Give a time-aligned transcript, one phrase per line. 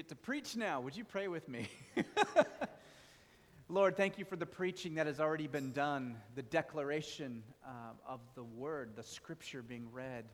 [0.00, 0.80] get to preach now.
[0.80, 1.68] Would you pray with me?
[3.68, 8.20] Lord, thank you for the preaching that has already been done, the declaration uh, of
[8.34, 10.24] the word, the scripture being read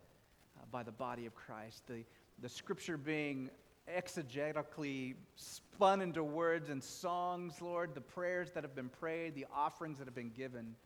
[0.57, 2.05] uh, by the body of Christ, the,
[2.41, 3.51] the scripture being
[3.93, 9.99] exegetically spun into words and songs, Lord, the prayers that have been prayed, the offerings
[9.99, 10.77] that have been given.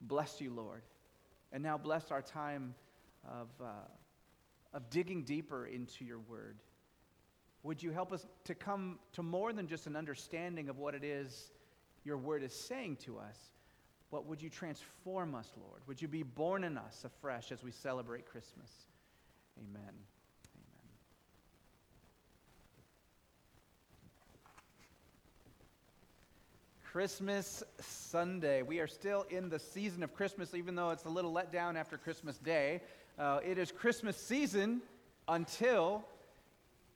[0.00, 0.82] Bless you, Lord.
[1.52, 2.74] And now bless our time
[3.24, 3.66] of, uh,
[4.74, 6.56] of digging deeper into your word.
[7.62, 11.04] Would you help us to come to more than just an understanding of what it
[11.04, 11.50] is
[12.04, 13.36] your word is saying to us?
[14.10, 15.82] But would you transform us, Lord?
[15.86, 18.70] Would you be born in us afresh as we celebrate Christmas?
[19.58, 19.82] Amen.
[19.82, 19.94] Amen.
[26.90, 28.62] Christmas Sunday.
[28.62, 31.76] We are still in the season of Christmas, even though it's a little let down
[31.76, 32.80] after Christmas Day.
[33.18, 34.80] Uh, it is Christmas season
[35.26, 36.04] until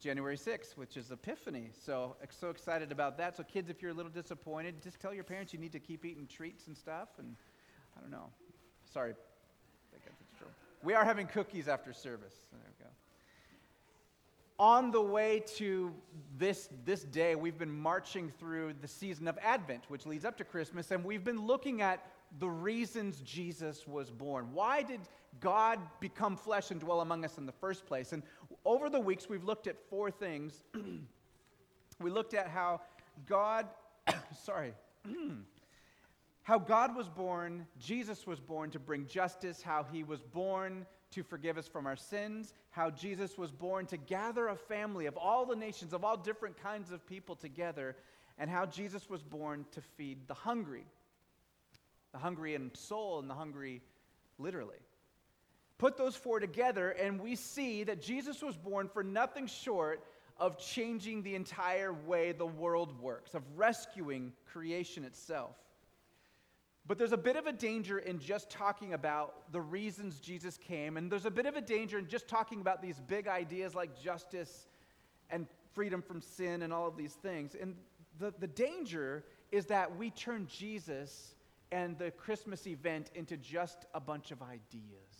[0.02, 1.70] January 6th, which is Epiphany.
[1.72, 3.36] So, so excited about that.
[3.36, 6.04] So, kids, if you're a little disappointed, just tell your parents you need to keep
[6.04, 7.08] eating treats and stuff.
[7.18, 7.36] And
[7.96, 8.26] I don't know.
[8.92, 9.14] Sorry.
[10.82, 12.34] We are having cookies after service.
[12.50, 12.90] There we go.
[14.58, 15.94] On the way to
[16.36, 20.44] this, this day, we've been marching through the season of Advent, which leads up to
[20.44, 22.04] Christmas, and we've been looking at
[22.40, 24.48] the reasons Jesus was born.
[24.52, 25.00] Why did
[25.40, 28.12] God become flesh and dwell among us in the first place?
[28.12, 28.22] And
[28.64, 30.62] over the weeks, we've looked at four things.
[32.00, 32.80] we looked at how
[33.26, 33.66] God,
[34.44, 34.74] sorry,
[36.42, 41.22] how God was born, Jesus was born to bring justice, how he was born to
[41.22, 45.44] forgive us from our sins, how Jesus was born to gather a family of all
[45.44, 47.96] the nations, of all different kinds of people together,
[48.38, 50.86] and how Jesus was born to feed the hungry
[52.12, 53.80] the hungry in soul and the hungry
[54.38, 54.76] literally.
[55.78, 60.04] Put those four together, and we see that Jesus was born for nothing short
[60.38, 65.56] of changing the entire way the world works, of rescuing creation itself.
[66.86, 70.96] But there's a bit of a danger in just talking about the reasons Jesus came,
[70.96, 74.00] and there's a bit of a danger in just talking about these big ideas like
[74.00, 74.66] justice
[75.30, 77.54] and freedom from sin and all of these things.
[77.60, 77.76] And
[78.18, 81.34] the, the danger is that we turn Jesus
[81.70, 85.11] and the Christmas event into just a bunch of ideas.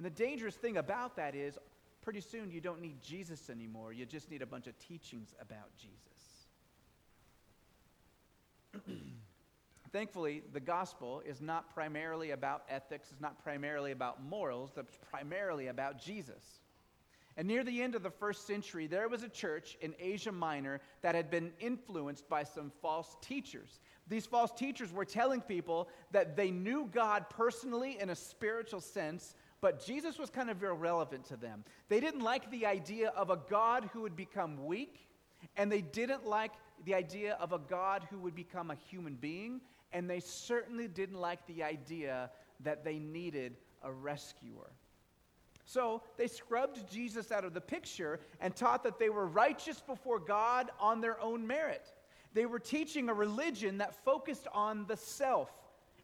[0.00, 1.58] And the dangerous thing about that is,
[2.00, 3.92] pretty soon you don't need Jesus anymore.
[3.92, 6.46] You just need a bunch of teachings about Jesus.
[9.92, 15.66] Thankfully, the gospel is not primarily about ethics, it's not primarily about morals, it's primarily
[15.66, 16.60] about Jesus.
[17.36, 20.80] And near the end of the first century, there was a church in Asia Minor
[21.02, 23.80] that had been influenced by some false teachers.
[24.08, 29.34] These false teachers were telling people that they knew God personally in a spiritual sense,
[29.60, 31.64] but Jesus was kind of irrelevant to them.
[31.88, 35.08] They didn't like the idea of a God who would become weak,
[35.56, 36.52] and they didn't like
[36.84, 39.60] the idea of a God who would become a human being,
[39.92, 44.70] and they certainly didn't like the idea that they needed a rescuer.
[45.64, 50.18] So they scrubbed Jesus out of the picture and taught that they were righteous before
[50.18, 51.92] God on their own merit.
[52.32, 55.50] They were teaching a religion that focused on the self.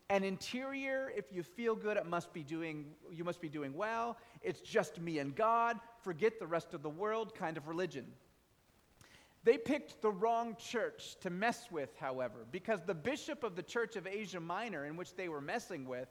[0.09, 4.19] An interior, if you feel good, it must be doing, you must be doing well.
[4.41, 5.79] It's just me and God.
[6.03, 8.07] Forget the rest of the world kind of religion.
[9.43, 13.97] They picked the wrong church to mess with, however, because the bishop of the church
[13.97, 16.09] of Asia Minor, in which they were messing with,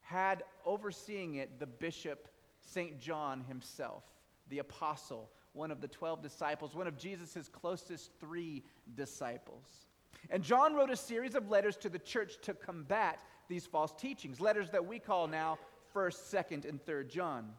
[0.00, 2.28] had overseeing it the bishop
[2.60, 3.00] St.
[3.00, 4.04] John himself,
[4.48, 8.64] the apostle one of the 12 disciples, one of Jesus' closest three
[8.94, 9.64] disciples.
[10.28, 14.40] And John wrote a series of letters to the church to combat these false teachings,
[14.40, 15.58] letters that we call now
[15.94, 17.50] 1st, 2nd, and 3rd John.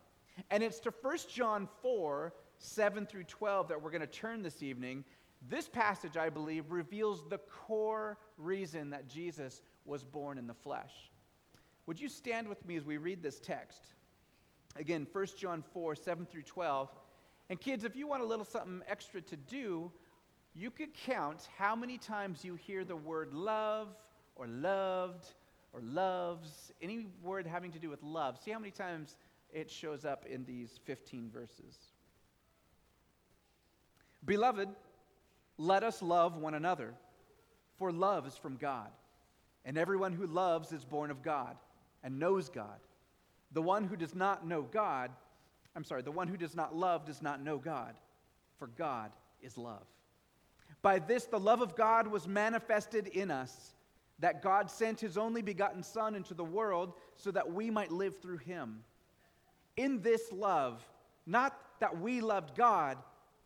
[0.49, 4.63] And it's to 1 John 4, 7 through 12 that we're going to turn this
[4.63, 5.03] evening.
[5.49, 11.11] This passage, I believe, reveals the core reason that Jesus was born in the flesh.
[11.88, 13.83] Would you stand with me as we read this text?
[14.75, 16.89] Again, 1 John 4, 7 through 12.
[17.49, 19.91] And kids, if you want a little something extra to do,
[20.56, 23.90] you could count how many times you hear the word love
[24.36, 25.28] or loved
[25.74, 28.38] or loves, any word having to do with love.
[28.44, 29.16] See how many times
[29.53, 31.78] it shows up in these 15 verses.
[34.26, 34.70] Beloved,
[35.58, 36.94] let us love one another,
[37.78, 38.90] for love is from God.
[39.64, 41.56] And everyone who loves is born of God
[42.03, 42.80] and knows God.
[43.53, 45.12] The one who does not know God
[45.76, 47.96] I'm sorry, the one who does not love does not know God,
[48.58, 49.12] for God
[49.42, 49.86] is love.
[50.81, 53.75] By this, the love of God was manifested in us,
[54.19, 58.19] that God sent his only begotten Son into the world so that we might live
[58.19, 58.83] through him.
[59.78, 60.83] In this love,
[61.25, 62.97] not that we loved God,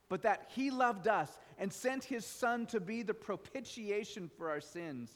[0.09, 4.61] but that He loved us and sent His Son to be the propitiation for our
[4.61, 5.11] sins.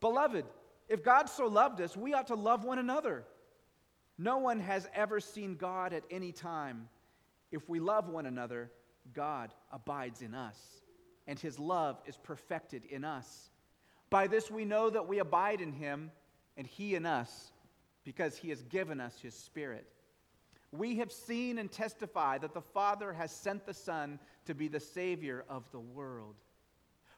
[0.00, 0.44] Beloved,
[0.88, 3.24] if God so loved us, we ought to love one another.
[4.18, 6.88] No one has ever seen God at any time.
[7.50, 8.70] If we love one another,
[9.14, 10.56] God abides in us,
[11.30, 13.50] and His love is perfected in us.
[14.10, 16.10] By this we know that we abide in Him,
[16.56, 17.52] and He in us,
[18.02, 19.86] because He has given us His Spirit.
[20.72, 24.80] We have seen and testify that the Father has sent the Son to be the
[24.80, 26.34] Savior of the world.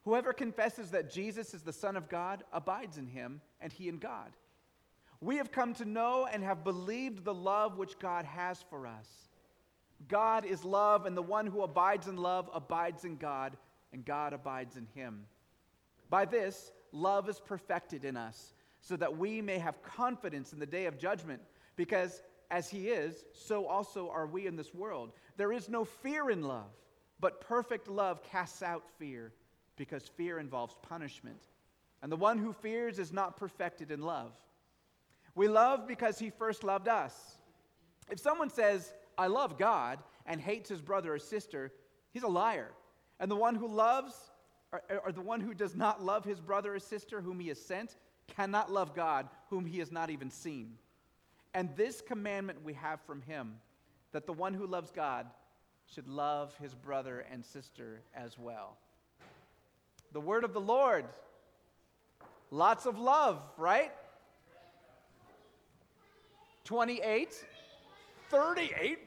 [0.04, 3.96] Whoever confesses that Jesus is the Son of God abides in him, and he in
[3.96, 4.32] God.
[5.22, 9.08] We have come to know and have believed the love which God has for us.
[10.06, 13.56] God is love, and the one who abides in love abides in God,
[13.92, 15.26] and God abides in him.
[16.10, 20.66] By this, love is perfected in us, so that we may have confidence in the
[20.66, 21.40] day of judgment,
[21.76, 25.12] because as he is, so also are we in this world.
[25.36, 26.70] There is no fear in love,
[27.18, 29.32] but perfect love casts out fear,
[29.76, 31.48] because fear involves punishment.
[32.02, 34.32] And the one who fears is not perfected in love.
[35.34, 37.38] We love because he first loved us.
[38.10, 41.72] If someone says, I love God, and hates his brother or sister,
[42.12, 42.70] he's a liar.
[43.22, 44.14] And the one who loves,
[44.72, 47.60] or, or, the one who does not love his brother or sister whom he has
[47.60, 47.96] sent,
[48.26, 50.72] cannot love God, whom he has not even seen.
[51.54, 53.54] And this commandment we have from him
[54.10, 55.28] that the one who loves God
[55.86, 58.76] should love his brother and sister as well.
[60.12, 61.04] The word of the Lord.
[62.50, 63.92] Lots of love, right?
[66.64, 67.32] 28,
[68.30, 68.98] 38,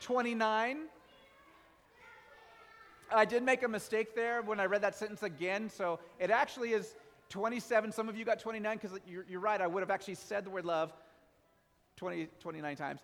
[0.00, 0.78] 29.
[3.14, 6.72] I did make a mistake there when I read that sentence again, so it actually
[6.72, 6.96] is
[7.30, 7.92] 27.
[7.92, 9.60] Some of you got 29 because you're, you're, right.
[9.60, 10.92] I would have actually said the word love
[11.96, 13.00] 20, 29 times.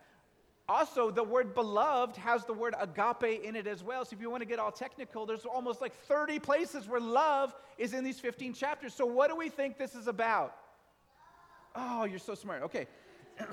[0.69, 4.05] Also, the word beloved has the word agape in it as well.
[4.05, 7.55] So if you want to get all technical, there's almost like 30 places where love
[7.77, 8.95] is in these 15 chapters.
[8.95, 10.55] So what do we think this is about?
[11.75, 12.63] Oh, you're so smart.
[12.63, 12.87] Okay.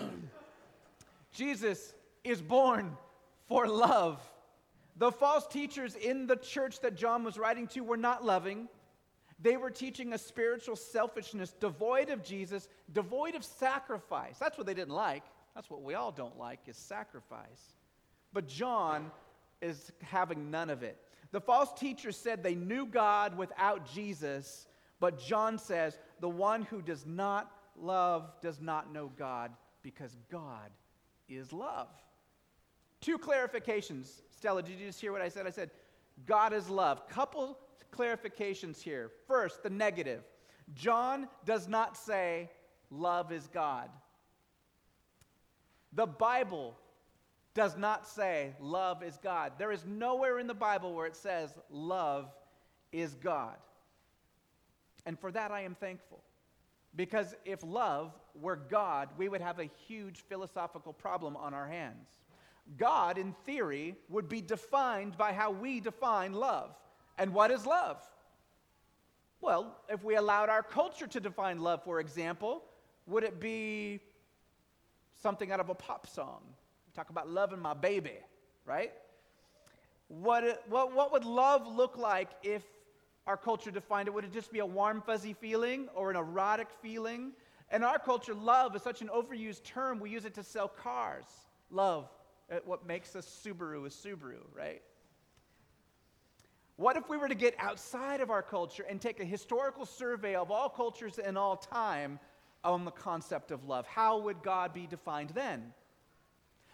[1.31, 1.93] Jesus
[2.23, 2.95] is born
[3.47, 4.21] for love.
[4.97, 8.67] The false teachers in the church that John was writing to were not loving.
[9.39, 14.37] They were teaching a spiritual selfishness devoid of Jesus, devoid of sacrifice.
[14.39, 15.23] That's what they didn't like.
[15.53, 17.75] That's what we all don't like is sacrifice.
[18.33, 19.11] But John
[19.61, 20.97] is having none of it.
[21.31, 24.67] The false teachers said they knew God without Jesus,
[24.99, 29.51] but John says the one who does not love does not know God
[29.83, 30.71] because God
[31.29, 31.89] is love.
[33.01, 34.21] Two clarifications.
[34.37, 35.47] Stella, did you just hear what I said?
[35.47, 35.71] I said,
[36.27, 37.09] God is love.
[37.09, 37.57] Couple
[37.91, 39.09] clarifications here.
[39.27, 40.21] First, the negative.
[40.75, 42.51] John does not say,
[42.91, 43.89] love is God.
[45.93, 46.77] The Bible
[47.55, 49.53] does not say, love is God.
[49.57, 52.29] There is nowhere in the Bible where it says, love
[52.91, 53.55] is God.
[55.07, 56.21] And for that, I am thankful.
[56.95, 62.09] Because if love were God, we would have a huge philosophical problem on our hands.
[62.75, 66.75] God, in theory, would be defined by how we define love.
[67.17, 67.97] And what is love?
[69.39, 72.63] Well, if we allowed our culture to define love, for example,
[73.05, 73.99] would it be
[75.21, 76.41] something out of a pop song?
[76.93, 78.17] Talk about loving my baby,
[78.65, 78.91] right?
[80.07, 82.63] What, what, what would love look like if
[83.27, 84.13] our culture defined it?
[84.13, 87.33] Would it just be a warm, fuzzy feeling or an erotic feeling?
[87.71, 91.25] In our culture, love is such an overused term, we use it to sell cars.
[91.69, 92.09] Love,
[92.65, 94.81] what makes a Subaru a Subaru, right?
[96.77, 100.35] What if we were to get outside of our culture and take a historical survey
[100.35, 102.19] of all cultures in all time
[102.63, 103.87] on the concept of love?
[103.87, 105.73] How would God be defined then?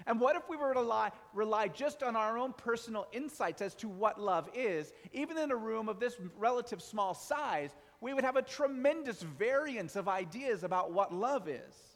[0.05, 3.73] And what if we were to rely, rely just on our own personal insights as
[3.75, 4.91] to what love is?
[5.13, 9.95] Even in a room of this relative small size, we would have a tremendous variance
[9.95, 11.92] of ideas about what love is.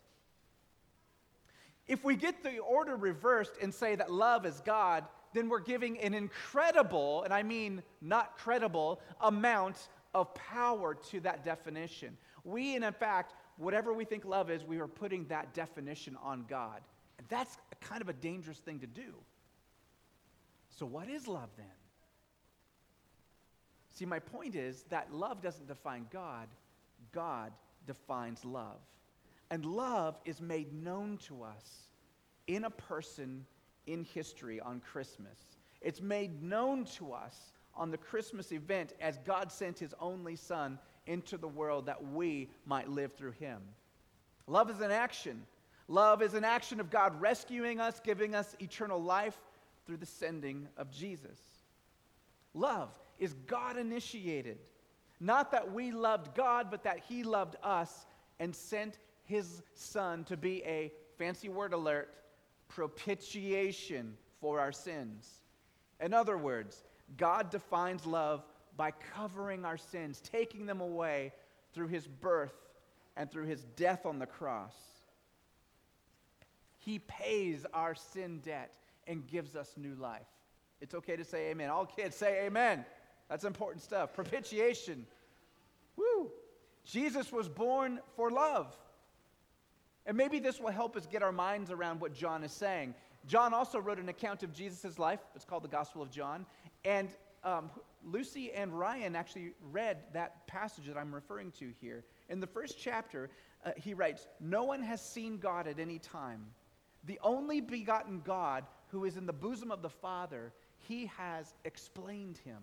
[1.87, 5.99] If we get the order reversed and say that love is God, then we're giving
[5.99, 12.17] an incredible, and I mean not credible, amount of power to that definition.
[12.43, 16.81] We, in fact, whatever we think love is, we are putting that definition on God.
[17.17, 19.13] And that's kind of a dangerous thing to do.
[20.69, 21.65] So, what is love then?
[23.91, 26.47] See, my point is that love doesn't define God,
[27.11, 27.51] God
[27.87, 28.79] defines love.
[29.49, 31.89] And love is made known to us
[32.47, 33.45] in a person
[33.85, 35.37] in history on Christmas.
[35.81, 40.79] It's made known to us on the Christmas event as God sent his only Son
[41.05, 43.61] into the world that we might live through him.
[44.47, 45.43] Love is an action.
[45.87, 49.37] Love is an action of God rescuing us, giving us eternal life,
[49.87, 51.39] through the sending of Jesus.
[52.53, 54.59] Love is God initiated.
[55.19, 58.05] Not that we loved God, but that He loved us
[58.39, 62.13] and sent His Son to be a fancy word alert
[62.69, 65.29] propitiation for our sins.
[65.99, 66.83] In other words,
[67.17, 68.43] God defines love
[68.75, 71.33] by covering our sins, taking them away
[71.73, 72.53] through His birth
[73.15, 74.75] and through His death on the cross.
[76.77, 78.73] He pays our sin debt
[79.07, 80.27] and gives us new life.
[80.79, 81.69] It's okay to say amen.
[81.69, 82.85] All kids say amen.
[83.29, 84.13] That's important stuff.
[84.13, 85.05] Propitiation.
[85.97, 86.31] Woo!
[86.85, 88.73] Jesus was born for love.
[90.07, 92.95] And maybe this will help us get our minds around what John is saying.
[93.27, 95.19] John also wrote an account of Jesus' life.
[95.35, 96.45] It's called the Gospel of John.
[96.85, 97.09] And
[97.43, 97.69] um,
[98.05, 102.05] Lucy and Ryan actually read that passage that I'm referring to here.
[102.29, 103.29] In the first chapter,
[103.65, 106.45] uh, he writes No one has seen God at any time.
[107.03, 110.53] The only begotten God who is in the bosom of the Father,
[110.87, 112.59] he has explained him.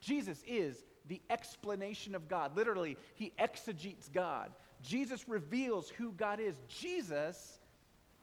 [0.00, 2.56] Jesus is the explanation of God.
[2.56, 4.52] Literally, he exegetes God.
[4.82, 6.56] Jesus reveals who God is.
[6.68, 7.58] Jesus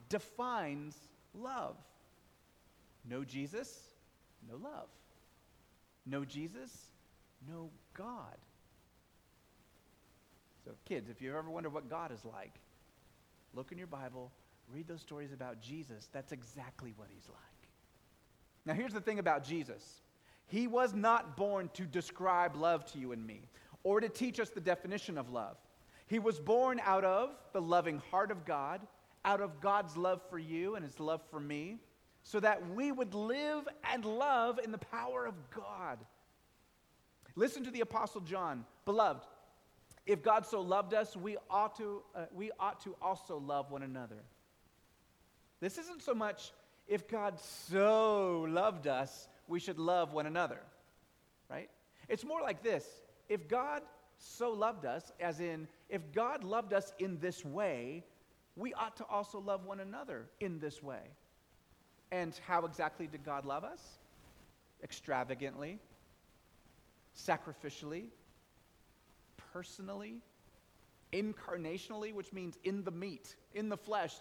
[0.09, 0.95] defines
[1.33, 1.75] love.
[3.07, 3.79] No Jesus,
[4.49, 4.87] no love.
[6.05, 6.71] No Jesus,
[7.47, 8.37] no God.
[10.63, 12.53] So, kids, if you ever wonder what God is like,
[13.53, 14.31] look in your Bible,
[14.71, 16.09] read those stories about Jesus.
[16.11, 17.37] That's exactly what he's like.
[18.65, 20.01] Now, here's the thing about Jesus
[20.47, 23.41] He was not born to describe love to you and me
[23.83, 25.57] or to teach us the definition of love.
[26.07, 28.81] He was born out of the loving heart of God,
[29.23, 31.79] out of God's love for you and his love for me,
[32.23, 35.99] so that we would live and love in the power of God.
[37.35, 38.65] Listen to the Apostle John.
[38.85, 39.25] Beloved,
[40.05, 43.83] if God so loved us, we ought to, uh, we ought to also love one
[43.83, 44.23] another.
[45.59, 46.51] This isn't so much
[46.87, 50.59] if God so loved us, we should love one another,
[51.49, 51.69] right?
[52.07, 52.85] It's more like this
[53.27, 53.81] if God
[54.17, 58.03] so loved us, as in, if God loved us in this way,
[58.55, 61.01] we ought to also love one another in this way.
[62.11, 63.81] And how exactly did God love us?
[64.83, 65.79] Extravagantly,
[67.17, 68.05] sacrificially,
[69.53, 70.21] personally,
[71.13, 74.13] incarnationally, which means in the meat, in the flesh.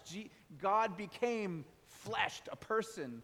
[0.61, 3.21] God became fleshed, a person.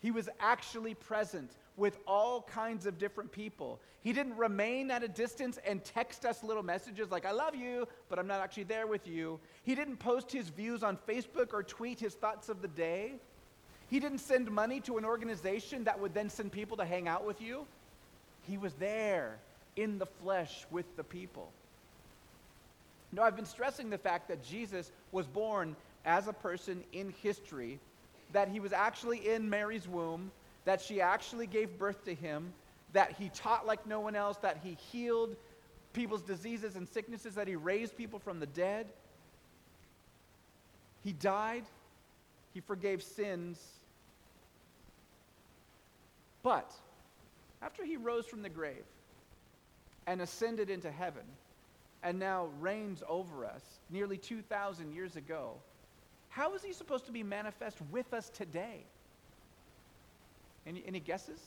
[0.00, 3.80] He was actually present with all kinds of different people.
[4.02, 7.86] He didn't remain at a distance and text us little messages like, I love you,
[8.08, 9.38] but I'm not actually there with you.
[9.62, 13.14] He didn't post his views on Facebook or tweet his thoughts of the day.
[13.88, 17.24] He didn't send money to an organization that would then send people to hang out
[17.24, 17.66] with you.
[18.46, 19.38] He was there
[19.76, 21.50] in the flesh with the people.
[23.12, 27.78] Now, I've been stressing the fact that Jesus was born as a person in history,
[28.32, 30.30] that he was actually in Mary's womb,
[30.68, 32.52] that she actually gave birth to him,
[32.92, 35.34] that he taught like no one else, that he healed
[35.94, 38.86] people's diseases and sicknesses, that he raised people from the dead.
[41.02, 41.64] He died,
[42.52, 43.58] he forgave sins.
[46.42, 46.70] But
[47.62, 48.84] after he rose from the grave
[50.06, 51.24] and ascended into heaven,
[52.02, 55.54] and now reigns over us nearly 2,000 years ago,
[56.28, 58.84] how is he supposed to be manifest with us today?
[60.66, 61.40] Any, any guesses?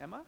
[0.00, 0.22] Emma?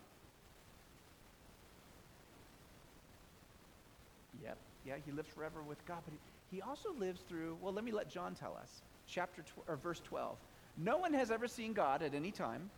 [4.43, 7.85] Yep, yeah, he lives forever with God, but he, he also lives through, well, let
[7.85, 8.83] me let John tell us.
[9.09, 10.37] Chapter tw- or verse 12.
[10.79, 12.71] No one has ever seen God at any time.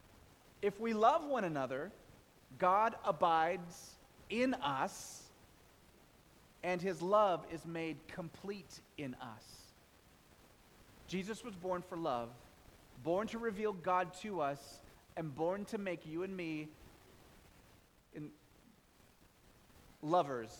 [0.62, 1.90] If we love one another,
[2.58, 3.96] God abides
[4.30, 5.22] in us,
[6.62, 9.44] and his love is made complete in us.
[11.06, 12.28] Jesus was born for love,
[13.02, 14.80] born to reveal God to us,
[15.16, 16.68] and born to make you and me
[18.14, 18.30] in
[20.02, 20.56] lovers.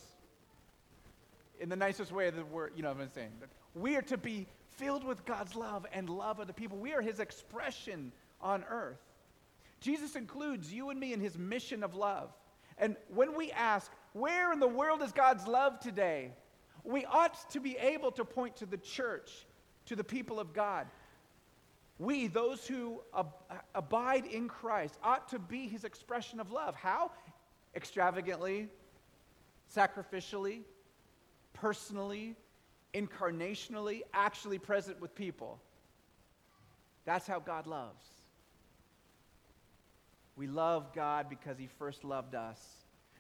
[1.61, 3.31] In the nicest way that we're, you know what I'm saying.
[3.75, 6.79] We are to be filled with God's love and love other people.
[6.79, 9.01] We are his expression on earth.
[9.81, 12.31] Jesus includes you and me in his mission of love.
[12.79, 16.33] And when we ask, where in the world is God's love today?
[16.85, 19.47] We ought to be able to point to the church
[19.87, 20.87] to the people of God.
[21.99, 23.35] We, those who ab-
[23.75, 26.77] abide in Christ, ought to be his expression of love.
[26.77, 27.11] How?
[27.75, 28.69] Extravagantly,
[29.75, 30.61] sacrificially,
[31.55, 32.37] personally,
[32.95, 35.61] incarnationally, actually present with people.
[37.05, 38.05] That's how God loves.
[40.37, 42.61] We love God because he first loved us.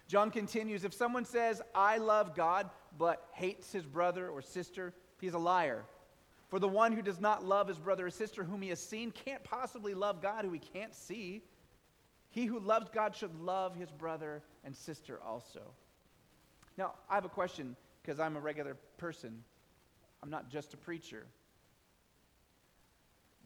[0.07, 5.35] John continues if someone says, I love God, but hates his brother or sister, he's
[5.35, 5.85] a liar.
[6.49, 9.11] For the one who does not love his brother or sister whom he has seen
[9.11, 11.43] can't possibly love God who he can't see.
[12.31, 15.61] He who loves God should love his brother and sister also.
[16.77, 19.43] Now, I have a question because I'm a regular person.
[20.23, 21.27] I'm not just a preacher.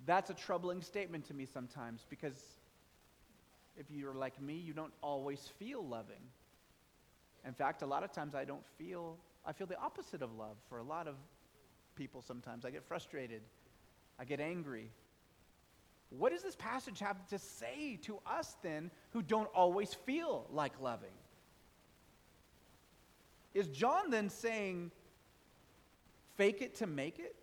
[0.07, 2.41] That's a troubling statement to me sometimes because
[3.77, 6.23] if you're like me, you don't always feel loving.
[7.47, 10.57] In fact, a lot of times I don't feel, I feel the opposite of love
[10.69, 11.17] for a lot of
[11.97, 12.65] people sometimes.
[12.65, 13.43] I get frustrated,
[14.19, 14.91] I get angry.
[16.11, 20.79] What does this passage have to say to us then who don't always feel like
[20.81, 21.15] loving?
[23.55, 24.91] Is John then saying,
[26.37, 27.35] fake it to make it?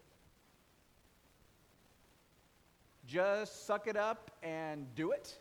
[3.07, 5.35] Just suck it up and do it?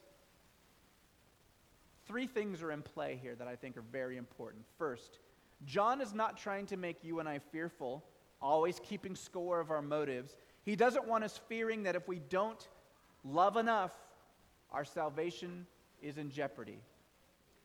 [2.07, 4.65] Three things are in play here that I think are very important.
[4.79, 5.19] First,
[5.67, 8.03] John is not trying to make you and I fearful,
[8.40, 10.37] always keeping score of our motives.
[10.64, 12.68] He doesn't want us fearing that if we don't
[13.25, 13.92] love enough,
[14.71, 15.66] our salvation
[16.02, 16.78] is in jeopardy.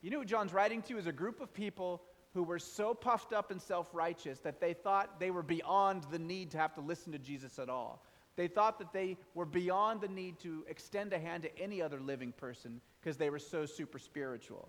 [0.01, 2.01] You know who John's writing to is a group of people
[2.33, 6.19] who were so puffed up and self righteous that they thought they were beyond the
[6.19, 8.03] need to have to listen to Jesus at all.
[8.35, 11.99] They thought that they were beyond the need to extend a hand to any other
[11.99, 14.67] living person because they were so super spiritual.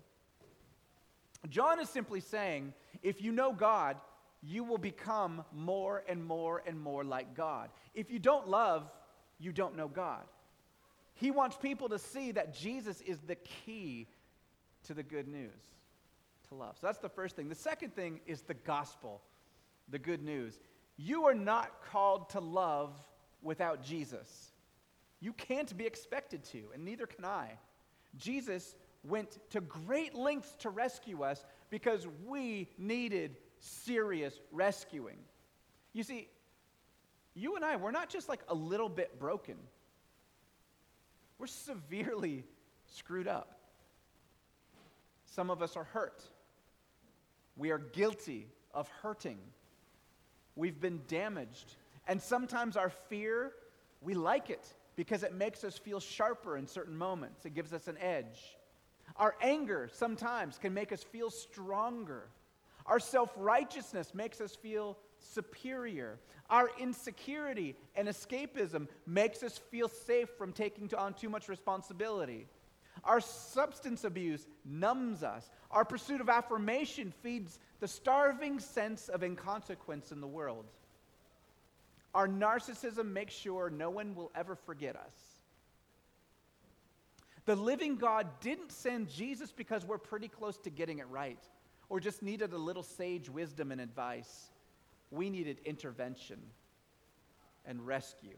[1.49, 3.97] John is simply saying if you know God,
[4.47, 7.69] you will become more and more and more like God.
[7.93, 8.89] If you don't love,
[9.39, 10.23] you don't know God.
[11.15, 14.07] He wants people to see that Jesus is the key
[14.83, 15.61] to the good news,
[16.49, 16.75] to love.
[16.79, 17.49] So that's the first thing.
[17.49, 19.21] The second thing is the gospel,
[19.89, 20.59] the good news.
[20.97, 22.93] You are not called to love
[23.41, 24.51] without Jesus.
[25.21, 27.57] You can't be expected to, and neither can I.
[28.17, 35.17] Jesus went to great lengths to rescue us because we needed serious rescuing.
[35.93, 36.27] You see,
[37.33, 39.55] you and I, we're not just like a little bit broken,
[41.37, 42.45] we're severely
[42.87, 43.59] screwed up.
[45.25, 46.23] Some of us are hurt.
[47.57, 49.37] We are guilty of hurting.
[50.55, 51.75] We've been damaged.
[52.07, 53.51] And sometimes our fear,
[54.01, 57.45] we like it because it makes us feel sharper in certain moments.
[57.45, 58.55] It gives us an edge.
[59.17, 62.29] Our anger sometimes can make us feel stronger.
[62.85, 66.19] Our self righteousness makes us feel superior.
[66.49, 72.47] Our insecurity and escapism makes us feel safe from taking on too much responsibility.
[73.03, 75.49] Our substance abuse numbs us.
[75.71, 80.65] Our pursuit of affirmation feeds the starving sense of inconsequence in the world.
[82.13, 85.13] Our narcissism makes sure no one will ever forget us.
[87.45, 91.43] The living God didn't send Jesus because we're pretty close to getting it right
[91.89, 94.49] or just needed a little sage wisdom and advice.
[95.11, 96.39] We needed intervention
[97.65, 98.37] and rescue.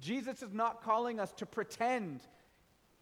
[0.00, 2.20] Jesus is not calling us to pretend.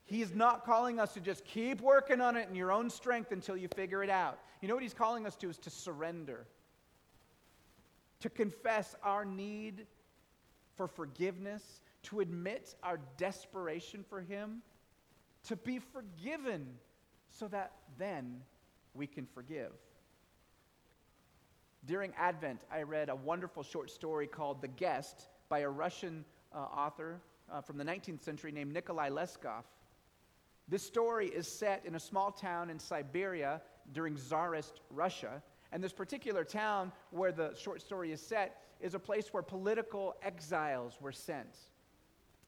[0.05, 3.57] He's not calling us to just keep working on it in your own strength until
[3.57, 4.39] you figure it out.
[4.61, 6.47] You know what he's calling us to is to surrender
[8.21, 9.87] to confess our need
[10.77, 14.63] for forgiveness, to admit our desperation for Him,
[15.45, 16.67] to be forgiven
[17.29, 18.41] so that then
[18.99, 19.73] we can forgive.
[21.87, 26.59] During Advent, I read a wonderful short story called The Guest by a Russian uh,
[26.59, 29.63] author uh, from the 19th century named Nikolai Leskov.
[30.69, 35.93] This story is set in a small town in Siberia during Tsarist Russia, and this
[35.93, 41.13] particular town where the short story is set is a place where political exiles were
[41.13, 41.57] sent.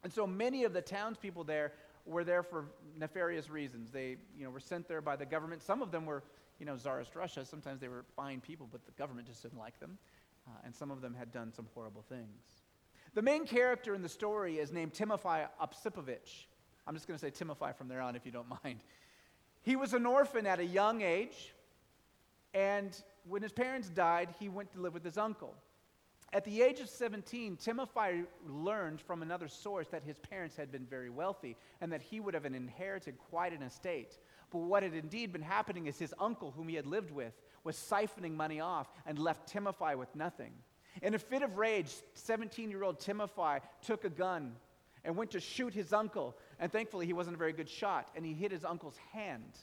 [0.02, 1.72] And so many of the townspeople there
[2.04, 2.66] were there for
[2.98, 3.90] nefarious reasons.
[3.90, 5.62] They you know, were sent there by the government.
[5.62, 6.22] Some of them were
[6.60, 7.44] you know, Tsarist Russia.
[7.44, 9.98] Sometimes they were fine people, but the government just didn't like them.
[10.46, 12.62] Uh, and some of them had done some horrible things.
[13.14, 16.46] The main character in the story is named Timofey Osipovich.
[16.86, 18.80] I'm just going to say Timofey from there on if you don't mind.
[19.62, 21.54] He was an orphan at a young age,
[22.54, 22.96] and
[23.28, 25.54] when his parents died, he went to live with his uncle.
[26.32, 30.86] At the age of 17, Timofey learned from another source that his parents had been
[30.86, 34.18] very wealthy and that he would have inherited quite an estate.
[34.50, 37.32] But what had indeed been happening is his uncle, whom he had lived with,
[37.62, 40.52] was siphoning money off and left Timothy with nothing.
[41.02, 44.56] In a fit of rage, 17 year old Timothy took a gun
[45.04, 46.36] and went to shoot his uncle.
[46.58, 49.58] And thankfully, he wasn't a very good shot, and he hit his uncle's hand.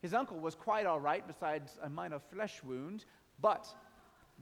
[0.00, 3.04] His uncle was quite all right, besides a minor flesh wound,
[3.40, 3.66] but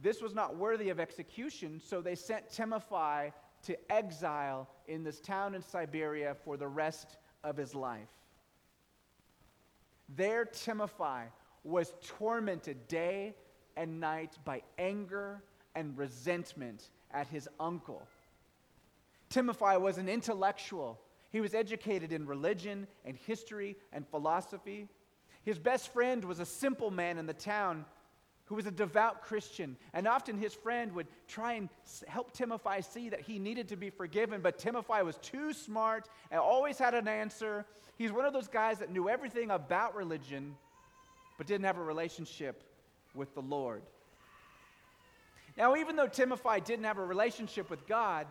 [0.01, 3.31] this was not worthy of execution, so they sent Timothy
[3.63, 8.09] to exile in this town in Siberia for the rest of his life.
[10.09, 11.29] There, Timothy
[11.63, 13.35] was tormented day
[13.75, 15.41] and night by anger
[15.75, 18.07] and resentment at his uncle.
[19.29, 20.99] Timothy was an intellectual.
[21.31, 24.87] He was educated in religion and history and philosophy.
[25.43, 27.85] His best friend was a simple man in the town
[28.45, 29.77] who was a devout Christian.
[29.93, 31.69] And often his friend would try and
[32.07, 36.39] help Timothy see that he needed to be forgiven, but Timothy was too smart and
[36.39, 37.65] always had an answer.
[37.97, 40.55] He's one of those guys that knew everything about religion,
[41.37, 42.63] but didn't have a relationship
[43.15, 43.83] with the Lord.
[45.55, 48.27] Now, even though Timothy didn't have a relationship with God,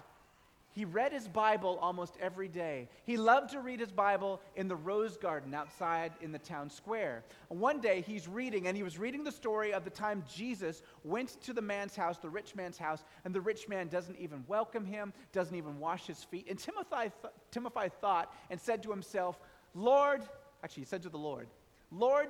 [0.75, 2.89] he read his Bible almost every day.
[3.05, 7.25] He loved to read his Bible in the rose garden outside in the town square.
[7.49, 11.41] One day he's reading, and he was reading the story of the time Jesus went
[11.43, 14.87] to the man's house, the rich man's house, and the rich man doesn't even welcome
[14.87, 16.47] him, doesn't even wash his feet.
[16.49, 19.39] And Timothy, th- Timothy thought and said to himself,
[19.75, 20.23] Lord,
[20.65, 21.49] actually, he said to the Lord,
[21.91, 22.29] Lord,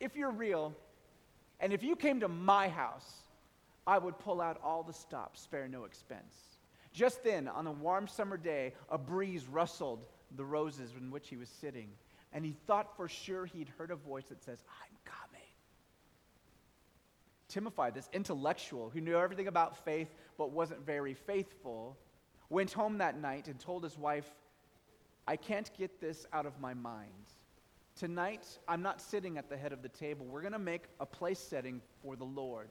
[0.00, 0.74] if you're real,
[1.60, 3.14] and if you came to my house,
[3.86, 6.45] I would pull out all the stops, spare no expense.
[6.96, 11.36] Just then, on a warm summer day, a breeze rustled the roses in which he
[11.36, 11.90] was sitting,
[12.32, 15.46] and he thought for sure he'd heard a voice that says, I'm coming.
[17.48, 21.98] Timothy, this intellectual who knew everything about faith but wasn't very faithful,
[22.48, 24.30] went home that night and told his wife,
[25.28, 27.10] I can't get this out of my mind.
[27.94, 30.24] Tonight, I'm not sitting at the head of the table.
[30.24, 32.70] We're going to make a place setting for the Lord.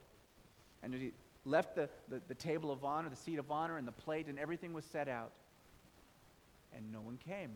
[0.82, 1.12] And he
[1.46, 4.40] left the, the, the, table of honor, the seat of honor, and the plate, and
[4.40, 5.34] everything was set out.
[6.76, 7.52] And no one came.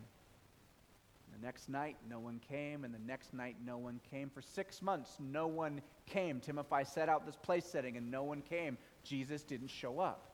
[1.32, 4.30] The next night, no one came, and the next night, no one came.
[4.30, 6.40] For six months, no one came.
[6.40, 8.78] Timothy set out this place setting, and no one came.
[9.04, 10.26] Jesus didn't show up.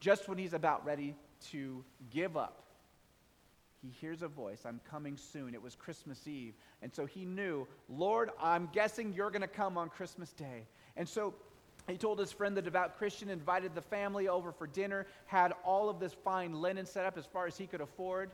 [0.00, 1.16] Just when he's about ready
[1.50, 2.64] to give up,
[3.82, 5.52] he hears a voice, I'm coming soon.
[5.52, 6.54] It was Christmas Eve.
[6.80, 10.66] And so he knew, Lord, I'm guessing you're going to come on Christmas Day.
[10.96, 11.34] And so
[11.88, 15.90] he told his friend, the devout Christian, invited the family over for dinner, had all
[15.90, 18.30] of this fine linen set up as far as he could afford.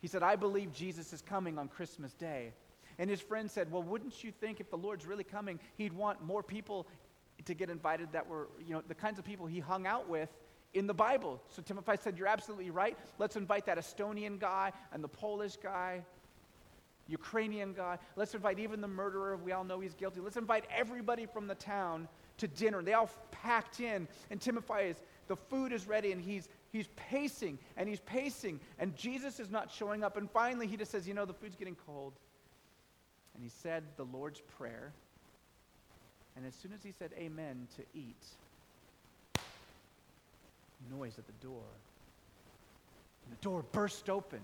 [0.00, 2.52] He said, I believe Jesus is coming on Christmas Day.
[2.98, 6.22] And his friend said, Well, wouldn't you think if the Lord's really coming, he'd want
[6.22, 6.86] more people
[7.44, 10.28] to get invited that were, you know, the kinds of people he hung out with
[10.74, 11.40] in the Bible?
[11.48, 12.98] So Timothy said, You're absolutely right.
[13.18, 16.02] Let's invite that Estonian guy and the Polish guy,
[17.08, 17.98] Ukrainian guy.
[18.16, 19.38] Let's invite even the murderer.
[19.38, 20.20] We all know he's guilty.
[20.20, 22.08] Let's invite everybody from the town
[22.42, 22.82] to dinner.
[22.82, 24.96] They all packed in, and Timothy is,
[25.28, 29.70] the food is ready, and he's, he's pacing, and he's pacing, and Jesus is not
[29.70, 30.16] showing up.
[30.16, 32.12] And finally, he just says, You know, the food's getting cold.
[33.34, 34.92] And he said the Lord's Prayer.
[36.36, 38.24] And as soon as he said amen to eat,
[40.90, 41.62] noise at the door.
[43.24, 44.40] And the door burst open.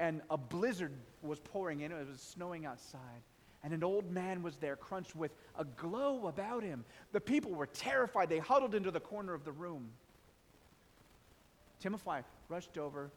[0.00, 0.92] And a blizzard
[1.22, 1.92] was pouring in.
[1.92, 3.22] It was snowing outside
[3.64, 6.84] and an old man was there, crunched with a glow about him.
[7.12, 8.28] The people were terrified.
[8.28, 9.90] They huddled into the corner of the room.
[11.80, 13.10] Timothy rushed over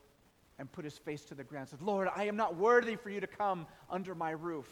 [0.57, 3.09] and put his face to the ground, and said, Lord, I am not worthy for
[3.09, 4.69] you to come under my roof.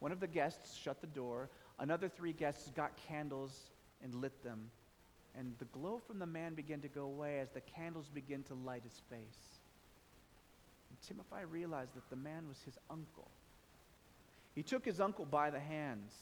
[0.00, 1.48] One of the guests shut the door.
[1.78, 3.70] Another three guests got candles
[4.02, 4.70] and lit them.
[5.38, 8.54] And the glow from the man began to go away as the candles began to
[8.54, 9.60] light his face.
[10.90, 13.30] And Timothy realized that the man was his uncle.
[14.60, 16.12] He took his uncle by the hands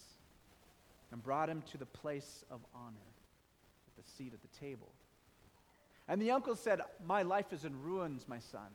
[1.10, 3.10] and brought him to the place of honor
[3.88, 4.92] at the seat at the table.
[6.06, 8.68] And the uncle said, My life is in ruins, my son.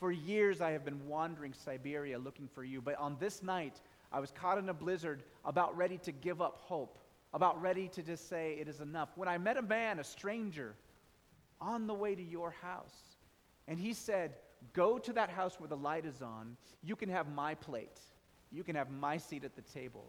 [0.00, 4.18] For years I have been wandering Siberia looking for you, but on this night I
[4.18, 6.98] was caught in a blizzard, about ready to give up hope,
[7.32, 9.10] about ready to just say, It is enough.
[9.14, 10.74] When I met a man, a stranger,
[11.60, 13.14] on the way to your house,
[13.68, 14.34] and he said,
[14.72, 16.56] Go to that house where the light is on.
[16.82, 18.00] You can have my plate.
[18.52, 20.04] You can have my seat at the table.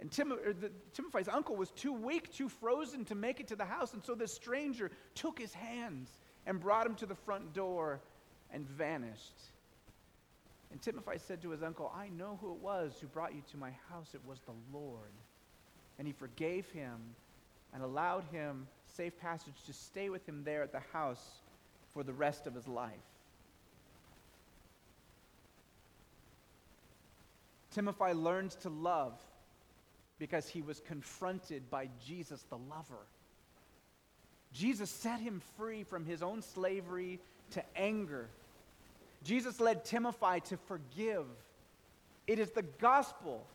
[0.00, 3.56] And Tim, uh, the, Timothy's uncle was too weak, too frozen to make it to
[3.56, 3.92] the house.
[3.92, 6.08] And so this stranger took his hands
[6.46, 8.00] and brought him to the front door
[8.50, 9.38] and vanished.
[10.70, 13.56] And Timothy said to his uncle, I know who it was who brought you to
[13.56, 14.14] my house.
[14.14, 15.12] It was the Lord.
[15.98, 16.96] And he forgave him
[17.74, 21.40] and allowed him safe passage to stay with him there at the house
[21.92, 22.94] for the rest of his life.
[27.70, 29.14] Timothy learned to love
[30.18, 33.06] because he was confronted by Jesus the lover.
[34.52, 37.20] Jesus set him free from his own slavery
[37.52, 38.28] to anger.
[39.22, 41.26] Jesus led Timothy to forgive.
[42.26, 43.46] It is the gospel,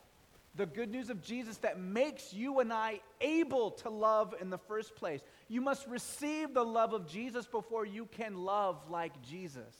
[0.54, 4.58] the good news of Jesus, that makes you and I able to love in the
[4.58, 5.20] first place.
[5.48, 9.74] You must receive the love of Jesus before you can love like Jesus.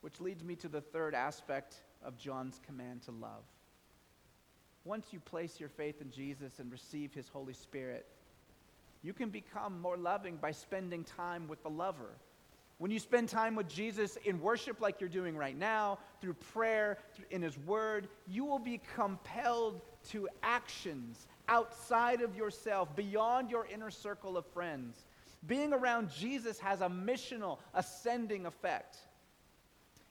[0.00, 3.44] Which leads me to the third aspect of John's command to love.
[4.84, 8.06] once you place your faith in Jesus and receive his Holy Spirit,
[9.02, 12.16] you can become more loving by spending time with the lover.
[12.78, 16.98] When you spend time with Jesus in worship, like you're doing right now, through prayer,
[17.30, 23.90] in His Word, you will be compelled to actions outside of yourself, beyond your inner
[23.90, 25.06] circle of friends.
[25.46, 28.98] Being around Jesus has a missional, ascending effect.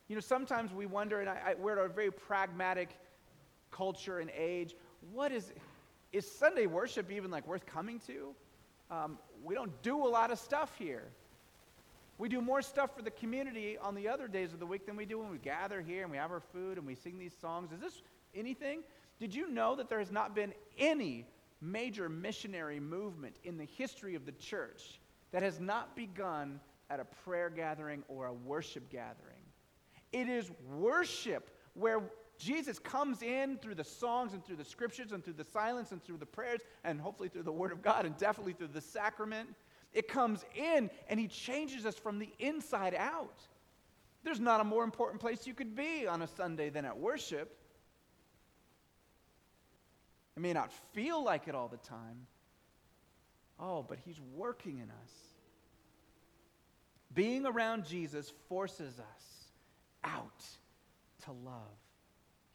[0.08, 2.90] You know, sometimes we wonder, and I, I, we're at a very pragmatic
[3.72, 4.76] culture and age.
[5.12, 5.52] What is,
[6.14, 8.34] is Sunday worship even like worth coming to?
[8.90, 11.10] Um, we don't do a lot of stuff here.
[12.18, 14.96] We do more stuff for the community on the other days of the week than
[14.96, 17.36] we do when we gather here and we have our food and we sing these
[17.40, 17.72] songs.
[17.72, 18.02] Is this
[18.34, 18.82] anything?
[19.20, 21.26] Did you know that there has not been any
[21.62, 25.00] major missionary movement in the history of the church
[25.32, 29.37] that has not begun at a prayer gathering or a worship gathering?
[30.12, 32.02] It is worship where
[32.38, 36.04] Jesus comes in through the songs and through the scriptures and through the silence and
[36.04, 39.50] through the prayers and hopefully through the Word of God and definitely through the sacrament.
[39.94, 43.40] It comes in and He changes us from the inside out.
[44.24, 47.58] There's not a more important place you could be on a Sunday than at worship.
[50.36, 52.28] It may not feel like it all the time.
[53.60, 55.12] Oh, but He's working in us.
[57.14, 59.37] Being around Jesus forces us
[60.04, 60.44] out
[61.26, 61.78] to love.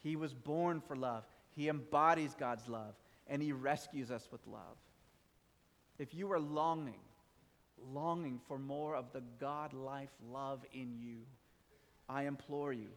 [0.02, 1.24] He was born for love,
[1.54, 2.94] He embodies God's love,
[3.28, 4.76] and He rescues us with love.
[5.98, 7.00] If you are longing,
[7.92, 11.18] longing for more of the God life love in you,
[12.08, 12.88] I implore you,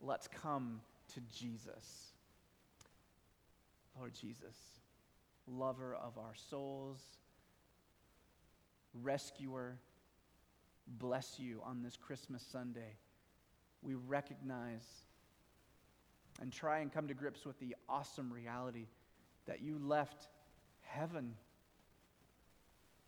[0.00, 0.80] let's come
[1.14, 2.12] to Jesus.
[3.98, 4.56] Lord Jesus,
[5.46, 6.98] lover of our souls,
[9.02, 9.78] rescuer,
[10.86, 12.96] bless you on this Christmas Sunday.
[13.84, 14.86] We recognize
[16.40, 18.86] and try and come to grips with the awesome reality
[19.46, 20.28] that you left
[20.80, 21.34] heaven.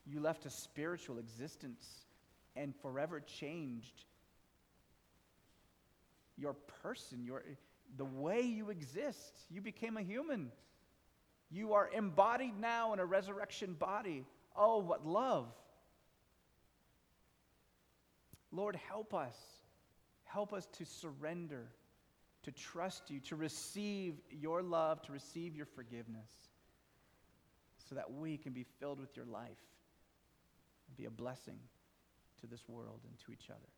[0.07, 1.85] You left a spiritual existence
[2.55, 4.05] and forever changed
[6.37, 7.43] your person, your,
[7.97, 9.33] the way you exist.
[9.51, 10.53] You became a human.
[11.51, 14.25] You are embodied now in a resurrection body.
[14.55, 15.47] Oh, what love!
[18.53, 19.37] Lord, help us.
[20.37, 21.65] Help us to surrender,
[22.43, 26.29] to trust you, to receive your love, to receive your forgiveness,
[27.89, 29.49] so that we can be filled with your life
[30.89, 31.59] and be a blessing
[32.39, 33.73] to this world and to each other.